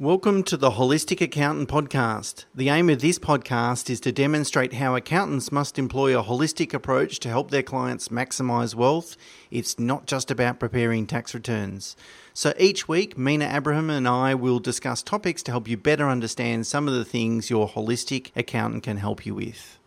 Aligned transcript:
Welcome 0.00 0.44
to 0.44 0.56
the 0.56 0.70
Holistic 0.70 1.20
Accountant 1.20 1.68
Podcast. 1.68 2.46
The 2.54 2.70
aim 2.70 2.88
of 2.88 3.02
this 3.02 3.18
podcast 3.18 3.90
is 3.90 4.00
to 4.00 4.10
demonstrate 4.10 4.72
how 4.72 4.96
accountants 4.96 5.52
must 5.52 5.78
employ 5.78 6.18
a 6.18 6.24
holistic 6.24 6.72
approach 6.72 7.18
to 7.18 7.28
help 7.28 7.50
their 7.50 7.62
clients 7.62 8.08
maximize 8.08 8.74
wealth. 8.74 9.18
It's 9.50 9.78
not 9.78 10.06
just 10.06 10.30
about 10.30 10.58
preparing 10.58 11.06
tax 11.06 11.34
returns. 11.34 11.96
So 12.32 12.54
each 12.58 12.88
week, 12.88 13.18
Mena 13.18 13.50
Abraham 13.52 13.90
and 13.90 14.08
I 14.08 14.34
will 14.34 14.58
discuss 14.58 15.02
topics 15.02 15.42
to 15.42 15.50
help 15.50 15.68
you 15.68 15.76
better 15.76 16.08
understand 16.08 16.66
some 16.66 16.88
of 16.88 16.94
the 16.94 17.04
things 17.04 17.50
your 17.50 17.68
holistic 17.68 18.30
accountant 18.34 18.84
can 18.84 18.96
help 18.96 19.26
you 19.26 19.34
with. 19.34 19.78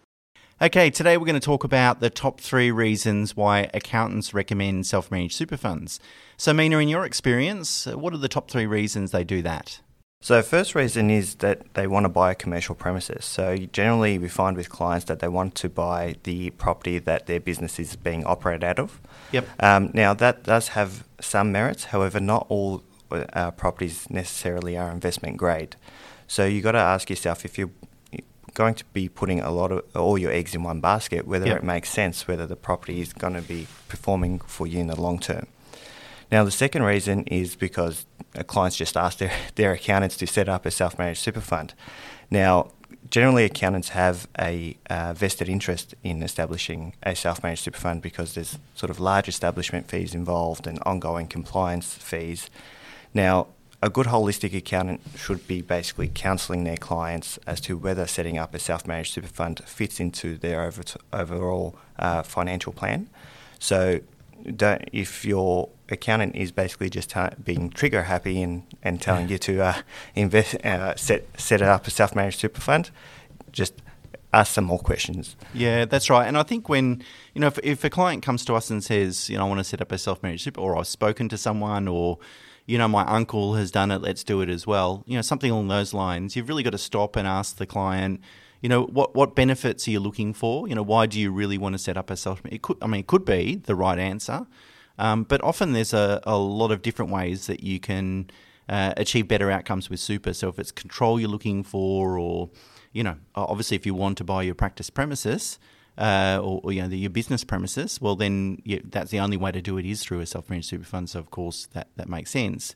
Okay, 0.62 0.92
today 0.92 1.18
we're 1.18 1.26
going 1.26 1.34
to 1.34 1.40
talk 1.40 1.64
about 1.64 2.02
the 2.02 2.12
top 2.12 2.40
three 2.40 2.70
reasons 2.70 3.36
why 3.36 3.68
accountants 3.74 4.32
recommend 4.32 4.86
self 4.86 5.10
managed 5.10 5.34
super 5.34 5.58
funds. 5.58 6.00
So, 6.38 6.54
Mina, 6.54 6.78
in 6.78 6.88
your 6.88 7.04
experience, 7.04 7.88
what 7.88 8.14
are 8.14 8.18
the 8.18 8.30
top 8.30 8.52
three 8.52 8.68
reasons 8.68 9.10
they 9.10 9.24
do 9.24 9.42
that? 9.42 9.80
So, 10.24 10.42
first 10.42 10.74
reason 10.74 11.10
is 11.10 11.36
that 11.36 11.74
they 11.74 11.86
want 11.86 12.06
to 12.06 12.10
buy 12.10 12.32
a 12.32 12.36
commercial 12.36 12.76
premises. 12.76 13.26
So, 13.26 13.58
generally, 13.58 14.18
we 14.18 14.30
find 14.30 14.56
with 14.56 14.70
clients 14.70 15.04
that 15.08 15.20
they 15.20 15.28
want 15.28 15.54
to 15.56 15.68
buy 15.68 16.16
the 16.24 16.52
property 16.52 16.98
that 16.98 17.26
their 17.26 17.42
business 17.42 17.78
is 17.78 17.98
being 17.98 18.24
operated 18.24 18.64
out 18.64 18.80
of. 18.80 19.02
Yep. 19.34 19.50
Um, 19.60 19.92
now, 19.94 20.14
that 20.14 20.44
does 20.44 20.70
have 20.70 21.04
some 21.20 21.52
merits. 21.52 21.84
However, 21.86 22.22
not 22.22 22.46
all 22.48 22.86
uh, 23.12 23.52
properties 23.52 24.10
necessarily 24.10 24.78
are 24.78 24.92
investment 24.92 25.36
grade. 25.36 25.76
So, 26.26 26.46
you've 26.46 26.64
got 26.64 26.72
to 26.72 26.78
ask 26.78 27.10
yourself 27.10 27.44
if 27.44 27.58
you're 27.58 27.72
going 28.54 28.76
to 28.76 28.86
be 28.94 29.10
putting 29.10 29.42
a 29.42 29.52
lot 29.52 29.74
of 29.74 29.84
all 29.94 30.18
your 30.18 30.32
eggs 30.32 30.56
in 30.56 30.64
one 30.64 30.80
basket, 30.80 31.28
whether 31.28 31.48
yep. 31.48 31.58
it 31.58 31.64
makes 31.66 31.90
sense, 31.90 32.30
whether 32.30 32.48
the 32.48 32.56
property 32.56 33.02
is 33.02 33.12
going 33.12 33.34
to 33.34 33.42
be 33.42 33.68
performing 33.90 34.40
for 34.40 34.68
you 34.68 34.80
in 34.80 34.88
the 34.88 35.00
long 35.00 35.20
term. 35.20 35.48
Now, 36.34 36.44
the 36.44 36.50
second 36.50 36.82
reason 36.82 37.26
is 37.26 37.56
because 37.56 38.08
a 38.34 38.44
clients 38.44 38.76
just 38.76 38.98
ask 38.98 39.20
their, 39.20 39.32
their 39.56 39.72
accountants 39.74 40.18
to 40.18 40.26
set 40.26 40.50
up 40.50 40.66
a 40.66 40.72
self 40.72 40.98
managed 40.98 41.22
super 41.22 41.42
fund. 41.42 41.76
Now, 42.32 42.72
generally, 43.12 43.44
accountants 43.46 43.90
have 43.90 44.28
a 44.40 44.76
uh, 44.90 45.14
vested 45.14 45.48
interest 45.48 45.94
in 46.02 46.24
establishing 46.24 46.96
a 47.04 47.16
self 47.16 47.44
managed 47.44 47.62
super 47.62 47.78
fund 47.78 48.02
because 48.02 48.34
there's 48.34 48.58
sort 48.74 48.90
of 48.90 49.00
large 49.00 49.28
establishment 49.28 49.88
fees 49.88 50.16
involved 50.16 50.66
and 50.66 50.80
ongoing 50.88 51.28
compliance 51.28 51.94
fees. 51.94 52.50
Now, 53.14 53.46
a 53.84 53.92
good 53.92 54.08
holistic 54.08 54.58
accountant 54.58 55.02
should 55.16 55.46
be 55.46 55.62
basically 55.62 56.10
counselling 56.12 56.64
their 56.64 56.78
clients 56.78 57.38
as 57.46 57.62
to 57.62 57.78
whether 57.78 58.08
setting 58.08 58.40
up 58.40 58.56
a 58.56 58.60
self 58.60 58.88
managed 58.88 59.14
super 59.14 59.28
fund 59.28 59.62
fits 59.68 60.00
into 60.00 60.40
their 60.40 60.64
over 60.64 60.82
overall 61.14 61.76
uh, 62.00 62.24
financial 62.24 62.74
plan. 62.74 63.08
So, 63.60 64.00
if 64.46 65.24
your 65.24 65.70
accountant 65.94 66.36
is 66.36 66.52
basically 66.52 66.90
just 66.90 67.12
t- 67.12 67.22
being 67.44 67.70
trigger 67.70 68.04
happy 68.04 68.42
and, 68.42 68.64
and 68.82 69.02
telling 69.02 69.30
you 69.30 69.38
to 69.40 69.62
uh, 69.62 69.82
invest, 70.16 70.56
uh, 70.66 70.96
set 70.96 71.26
set 71.40 71.62
up 71.62 71.88
a 71.88 71.92
self 71.92 72.16
managed 72.16 72.40
super 72.40 72.62
fund, 72.62 72.92
just 73.52 73.74
ask 74.34 74.54
some 74.54 74.66
more 74.66 74.80
questions. 74.80 75.36
Yeah, 75.54 75.86
that's 75.86 76.10
right. 76.10 76.28
And 76.28 76.38
I 76.38 76.44
think 76.44 76.68
when 76.68 77.04
you 77.34 77.42
know 77.42 77.48
if, 77.48 77.60
if 77.64 77.84
a 77.84 77.90
client 77.90 78.24
comes 78.24 78.44
to 78.46 78.56
us 78.56 78.70
and 78.70 78.84
says, 78.84 79.30
you 79.30 79.38
know, 79.38 79.46
I 79.46 79.48
want 79.48 79.60
to 79.60 79.64
set 79.64 79.82
up 79.82 79.92
a 79.92 79.98
self 79.98 80.22
managed 80.22 80.44
super, 80.44 80.60
or 80.60 80.78
I've 80.78 80.88
spoken 80.88 81.30
to 81.30 81.38
someone, 81.38 81.88
or 81.88 82.18
you 82.66 82.78
know, 82.78 82.88
my 82.88 83.04
uncle 83.04 83.56
has 83.56 83.72
done 83.72 83.92
it, 83.92 84.02
let's 84.02 84.24
do 84.24 84.42
it 84.42 84.50
as 84.50 84.66
well. 84.68 85.04
You 85.06 85.16
know, 85.16 85.22
something 85.22 85.52
along 85.52 85.68
those 85.68 85.94
lines. 85.94 86.36
You've 86.36 86.50
really 86.50 86.64
got 86.64 86.72
to 86.72 86.78
stop 86.78 87.16
and 87.16 87.28
ask 87.28 87.58
the 87.58 87.66
client 87.66 88.22
you 88.64 88.70
know 88.70 88.84
what 88.86 89.14
what 89.14 89.36
benefits 89.36 89.88
are 89.88 89.92
you 89.92 90.00
looking 90.00 90.34
for 90.34 90.68
you 90.68 90.74
know 90.74 90.82
why 90.82 91.06
do 91.06 91.20
you 91.20 91.32
really 91.32 91.58
want 91.58 91.74
to 91.74 91.78
set 91.78 91.98
up 91.98 92.10
a 92.10 92.16
self 92.16 92.42
it 92.46 92.62
could 92.64 92.78
i 92.82 92.88
mean 92.88 93.02
it 93.02 93.08
could 93.08 93.26
be 93.26 93.56
the 93.56 93.76
right 93.76 94.00
answer 94.00 94.48
um, 94.98 95.24
but 95.24 95.42
often 95.44 95.74
there's 95.74 95.94
a, 95.94 96.22
a 96.24 96.38
lot 96.38 96.72
of 96.72 96.82
different 96.82 97.12
ways 97.12 97.48
that 97.48 97.64
you 97.64 97.80
can 97.80 98.30
uh, 98.70 98.94
achieve 98.98 99.28
better 99.28 99.52
outcomes 99.52 99.90
with 99.90 100.00
super 100.00 100.34
so 100.34 100.50
if 100.50 100.60
it's 100.60 100.72
control 100.72 101.20
you're 101.20 101.30
looking 101.30 101.64
for 101.64 102.18
or 102.18 102.50
you 102.92 103.04
know 103.04 103.18
obviously 103.36 103.76
if 103.76 103.86
you 103.86 103.94
want 103.94 104.18
to 104.18 104.24
buy 104.24 104.42
your 104.42 104.56
practice 104.56 104.90
premises 104.90 105.60
uh, 105.98 106.40
or, 106.42 106.62
or, 106.64 106.72
you 106.72 106.82
know 106.82 106.88
the, 106.88 106.98
your 106.98 107.10
business 107.10 107.44
premises, 107.44 108.02
well 108.02 108.16
then 108.16 108.60
you, 108.64 108.82
that's 108.84 109.12
the 109.12 109.20
only 109.20 109.38
way 109.38 109.52
to 109.52 109.62
do 109.62 109.78
it 109.78 109.86
is 109.86 110.04
through 110.04 110.20
a 110.20 110.26
self-managed 110.26 110.68
super 110.68 110.86
fund. 110.86 111.10
So 111.10 111.20
of 111.20 111.30
course 111.30 111.68
that 111.74 111.88
that 111.98 112.10
makes 112.10 112.32
sense. 112.32 112.76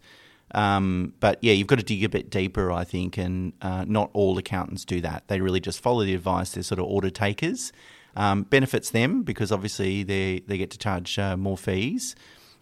Um, 0.51 1.13
but 1.19 1.39
yeah, 1.41 1.53
you've 1.53 1.67
got 1.67 1.79
to 1.79 1.84
dig 1.84 2.03
a 2.03 2.09
bit 2.09 2.29
deeper, 2.29 2.72
I 2.72 2.84
think, 2.84 3.17
and 3.17 3.53
uh, 3.61 3.85
not 3.85 4.09
all 4.13 4.38
accountants 4.38 4.85
do 4.85 5.01
that. 5.01 5.28
They 5.28 5.41
really 5.41 5.59
just 5.59 5.81
follow 5.81 6.05
the 6.05 6.13
advice. 6.13 6.51
They're 6.51 6.63
sort 6.63 6.79
of 6.79 6.85
order 6.85 7.09
takers. 7.09 7.73
Um, 8.17 8.44
benefits 8.44 8.89
them 8.89 9.22
because 9.22 9.51
obviously 9.51 10.03
they 10.03 10.39
they 10.47 10.57
get 10.57 10.72
to 10.72 10.78
charge 10.78 11.17
uh, 11.17 11.38
more 11.38 11.57
fees. 11.57 12.16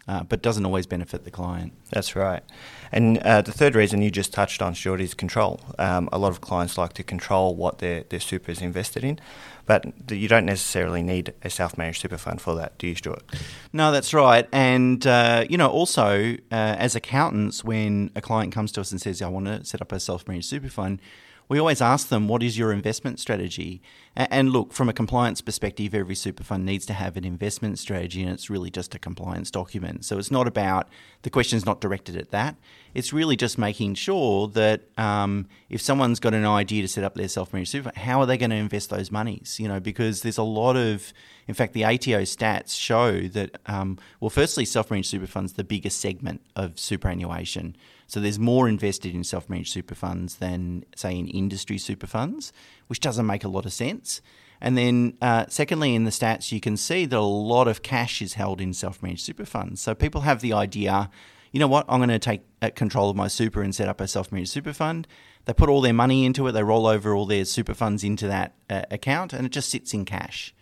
Uh, 0.08 0.22
but 0.22 0.40
doesn't 0.40 0.64
always 0.64 0.86
benefit 0.86 1.24
the 1.24 1.32
client. 1.32 1.72
That's 1.90 2.14
right. 2.14 2.44
And 2.92 3.18
uh, 3.18 3.42
the 3.42 3.50
third 3.50 3.74
reason 3.74 4.02
you 4.02 4.10
just 4.12 4.32
touched 4.32 4.62
on, 4.62 4.72
Stuart, 4.72 5.00
is 5.00 5.14
control. 5.14 5.58
Um, 5.80 6.08
a 6.12 6.18
lot 6.18 6.28
of 6.28 6.40
clients 6.40 6.78
like 6.78 6.92
to 6.92 7.02
control 7.02 7.56
what 7.56 7.80
their, 7.80 8.04
their 8.04 8.20
super 8.20 8.52
is 8.52 8.62
invested 8.62 9.02
in, 9.02 9.18
but 9.66 9.84
you 10.12 10.28
don't 10.28 10.46
necessarily 10.46 11.02
need 11.02 11.34
a 11.42 11.50
self 11.50 11.76
managed 11.76 12.02
super 12.02 12.18
fund 12.18 12.40
for 12.40 12.54
that, 12.54 12.78
do 12.78 12.86
you, 12.86 12.94
Stuart? 12.94 13.24
No, 13.72 13.90
that's 13.90 14.14
right. 14.14 14.48
And, 14.52 15.04
uh, 15.04 15.44
you 15.50 15.58
know, 15.58 15.68
also 15.68 16.34
uh, 16.52 16.76
as 16.78 16.94
accountants, 16.94 17.64
when 17.64 18.12
a 18.14 18.20
client 18.20 18.54
comes 18.54 18.70
to 18.72 18.82
us 18.82 18.92
and 18.92 19.00
says, 19.00 19.20
I 19.20 19.28
want 19.28 19.46
to 19.46 19.64
set 19.64 19.82
up 19.82 19.90
a 19.90 19.98
self 19.98 20.28
managed 20.28 20.46
super 20.46 20.68
fund, 20.68 21.00
we 21.48 21.58
always 21.58 21.80
ask 21.80 22.08
them, 22.08 22.26
what 22.26 22.42
is 22.42 22.58
your 22.58 22.72
investment 22.72 23.20
strategy? 23.20 23.80
And 24.16 24.50
look, 24.50 24.72
from 24.72 24.88
a 24.88 24.92
compliance 24.92 25.40
perspective, 25.40 25.94
every 25.94 26.14
super 26.14 26.42
fund 26.42 26.64
needs 26.64 26.86
to 26.86 26.92
have 26.92 27.16
an 27.16 27.24
investment 27.24 27.78
strategy, 27.78 28.22
and 28.22 28.32
it's 28.32 28.50
really 28.50 28.70
just 28.70 28.94
a 28.94 28.98
compliance 28.98 29.50
document. 29.50 30.04
So 30.04 30.18
it's 30.18 30.30
not 30.30 30.48
about 30.48 30.88
the 31.22 31.30
question's 31.30 31.66
not 31.66 31.80
directed 31.80 32.16
at 32.16 32.30
that. 32.30 32.56
It's 32.94 33.12
really 33.12 33.36
just 33.36 33.58
making 33.58 33.94
sure 33.94 34.48
that 34.48 34.82
um, 34.98 35.46
if 35.68 35.80
someone's 35.82 36.18
got 36.18 36.34
an 36.34 36.46
idea 36.46 36.82
to 36.82 36.88
set 36.88 37.04
up 37.04 37.14
their 37.14 37.28
self-managed 37.28 37.70
super, 37.70 37.92
how 37.94 38.20
are 38.20 38.26
they 38.26 38.38
going 38.38 38.50
to 38.50 38.56
invest 38.56 38.90
those 38.90 39.12
monies? 39.12 39.58
You 39.60 39.68
know, 39.68 39.80
because 39.80 40.22
there's 40.22 40.38
a 40.38 40.42
lot 40.42 40.76
of, 40.76 41.12
in 41.46 41.54
fact, 41.54 41.74
the 41.74 41.84
ATO 41.84 42.22
stats 42.22 42.76
show 42.76 43.20
that, 43.28 43.58
um, 43.66 43.98
well, 44.18 44.30
firstly, 44.30 44.64
self-managed 44.64 45.10
super 45.10 45.26
funds 45.26 45.52
the 45.52 45.64
biggest 45.64 46.00
segment 46.00 46.40
of 46.56 46.80
superannuation. 46.80 47.76
So 48.06 48.20
there's 48.20 48.38
more 48.38 48.68
invested 48.68 49.14
in 49.14 49.24
self-managed 49.24 49.72
super 49.72 49.94
funds 49.94 50.36
than, 50.36 50.84
say, 50.94 51.18
in 51.18 51.26
industry 51.26 51.78
super 51.78 52.06
funds, 52.06 52.52
which 52.86 53.00
doesn't 53.00 53.26
make 53.26 53.44
a 53.44 53.48
lot 53.48 53.66
of 53.66 53.72
sense. 53.72 54.20
And 54.60 54.78
then, 54.78 55.18
uh, 55.20 55.46
secondly, 55.48 55.94
in 55.94 56.04
the 56.04 56.10
stats, 56.10 56.52
you 56.52 56.60
can 56.60 56.76
see 56.76 57.04
that 57.04 57.18
a 57.18 57.20
lot 57.20 57.68
of 57.68 57.82
cash 57.82 58.22
is 58.22 58.34
held 58.34 58.60
in 58.60 58.72
self-managed 58.72 59.24
super 59.24 59.44
funds. 59.44 59.80
So 59.80 59.94
people 59.94 60.22
have 60.22 60.40
the 60.40 60.52
idea, 60.52 61.10
you 61.52 61.60
know 61.60 61.66
what, 61.66 61.84
I'm 61.88 61.98
going 61.98 62.08
to 62.08 62.18
take 62.18 62.42
uh, 62.62 62.70
control 62.74 63.10
of 63.10 63.16
my 63.16 63.28
super 63.28 63.62
and 63.62 63.74
set 63.74 63.88
up 63.88 64.00
a 64.00 64.08
self-managed 64.08 64.50
super 64.50 64.72
fund. 64.72 65.06
They 65.44 65.52
put 65.52 65.68
all 65.68 65.80
their 65.80 65.92
money 65.92 66.24
into 66.24 66.46
it. 66.46 66.52
They 66.52 66.62
roll 66.62 66.86
over 66.86 67.14
all 67.14 67.26
their 67.26 67.44
super 67.44 67.74
funds 67.74 68.02
into 68.02 68.26
that 68.28 68.54
uh, 68.70 68.82
account, 68.90 69.32
and 69.32 69.44
it 69.46 69.52
just 69.52 69.68
sits 69.68 69.92
in 69.92 70.04
cash. 70.04 70.54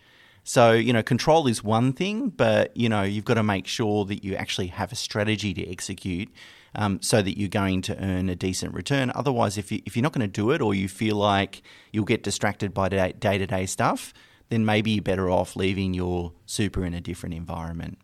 So, 0.47 0.73
you 0.73 0.93
know, 0.93 1.01
control 1.01 1.47
is 1.47 1.63
one 1.63 1.91
thing, 1.91 2.29
but, 2.29 2.77
you 2.77 2.87
know, 2.87 3.01
you've 3.01 3.25
got 3.25 3.33
to 3.33 3.43
make 3.43 3.65
sure 3.65 4.05
that 4.05 4.23
you 4.23 4.35
actually 4.35 4.67
have 4.67 4.91
a 4.91 4.95
strategy 4.95 5.55
to 5.55 5.67
execute 5.67 6.31
um, 6.75 7.01
so 7.01 7.23
that 7.23 7.35
you're 7.35 7.49
going 7.49 7.81
to 7.81 7.97
earn 7.99 8.29
a 8.29 8.35
decent 8.35 8.75
return. 8.75 9.11
Otherwise, 9.15 9.57
if, 9.57 9.71
you, 9.71 9.81
if 9.87 9.97
you're 9.97 10.03
not 10.03 10.13
going 10.13 10.21
to 10.21 10.31
do 10.31 10.51
it 10.51 10.61
or 10.61 10.75
you 10.75 10.87
feel 10.87 11.15
like 11.15 11.63
you'll 11.91 12.05
get 12.05 12.21
distracted 12.21 12.75
by 12.75 12.89
day 12.89 13.37
to 13.39 13.47
day 13.47 13.65
stuff, 13.65 14.13
then 14.49 14.63
maybe 14.63 14.91
you're 14.91 15.01
better 15.01 15.31
off 15.31 15.55
leaving 15.55 15.95
your 15.95 16.31
super 16.45 16.85
in 16.85 16.93
a 16.93 17.01
different 17.01 17.33
environment. 17.33 17.97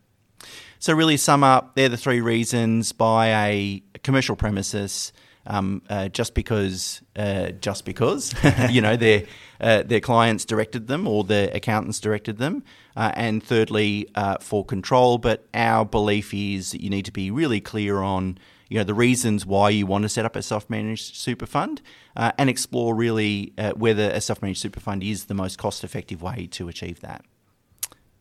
So, 0.80 0.94
really, 0.94 1.18
sum 1.18 1.44
up, 1.44 1.76
they're 1.76 1.90
the 1.90 1.96
three 1.96 2.22
reasons 2.22 2.92
buy 2.92 3.28
a 3.28 3.84
commercial 4.02 4.36
premises. 4.36 5.14
Um, 5.48 5.82
uh, 5.90 6.08
just 6.08 6.36
because, 6.36 7.02
uh, 7.16 7.50
just 7.50 7.84
because, 7.84 8.32
you 8.70 8.80
know, 8.80 8.96
their 8.96 9.24
uh, 9.60 9.82
their 9.82 10.00
clients 10.00 10.46
directed 10.46 10.88
them 10.88 11.08
or 11.08 11.24
their 11.24 11.50
accountants 11.52 12.00
directed 12.00 12.38
them, 12.38 12.64
uh, 12.96 13.12
and 13.16 13.44
thirdly, 13.44 14.08
uh, 14.14 14.38
for 14.40 14.64
control. 14.64 15.18
But 15.18 15.48
our 15.56 15.84
belief 15.84 16.32
is 16.32 16.72
that 16.72 16.82
you 16.82 16.92
need 16.92 17.06
to 17.06 17.12
be 17.12 17.32
really 17.32 17.60
clear 17.60 18.02
on 18.02 18.38
you 18.72 18.78
know 18.78 18.86
the 18.86 18.94
reasons 18.94 19.46
why 19.46 19.70
you 19.70 19.86
want 19.86 20.04
to 20.04 20.10
set 20.10 20.24
up 20.24 20.38
a 20.38 20.42
self-managed 20.42 21.16
super 21.18 21.46
fund 21.46 21.82
uh, 22.16 22.32
and 22.38 22.50
explore 22.50 22.96
really 22.96 23.52
uh, 23.58 23.72
whether 23.72 24.10
a 24.12 24.22
self-managed 24.22 24.62
super 24.62 24.80
fund 24.80 25.04
is 25.04 25.26
the 25.26 25.34
most 25.34 25.58
cost-effective 25.58 26.22
way 26.22 26.48
to 26.52 26.70
achieve 26.70 27.02
that. 27.02 27.26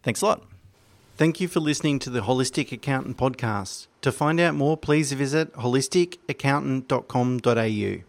Thanks 0.03 0.23
a 0.23 0.27
lot. 0.27 0.50
Thank 1.21 1.37
you 1.39 1.49
for 1.49 1.61
listening 1.61 1.99
to 1.99 2.09
the 2.09 2.23
Holistic 2.23 2.73
Accountant 2.73 3.19
podcast. 3.19 3.89
To 4.01 4.11
find 4.11 4.41
out 4.41 4.55
more, 4.55 4.79
please 4.79 5.13
visit 5.13 5.53
holisticaccountant.com.au. 5.53 8.05